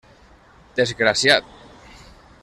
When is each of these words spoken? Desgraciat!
Desgraciat! 0.79 1.43